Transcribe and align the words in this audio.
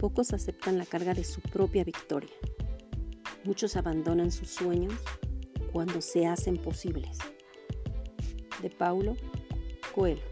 Pocos 0.00 0.32
aceptan 0.32 0.78
la 0.78 0.86
carga 0.86 1.12
de 1.12 1.24
su 1.24 1.42
propia 1.42 1.84
victoria. 1.84 2.32
Muchos 3.44 3.76
abandonan 3.76 4.32
sus 4.32 4.48
sueños 4.48 4.94
cuando 5.74 6.00
se 6.00 6.26
hacen 6.26 6.56
posibles. 6.56 7.18
De 8.62 8.70
Paulo 8.70 9.14
Coelho. 9.94 10.22